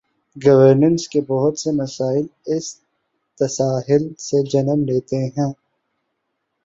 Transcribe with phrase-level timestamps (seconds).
[0.35, 2.65] Governance کے بہت سے مسائل اس
[3.37, 5.51] تساہل سے جنم لیتے ہیں۔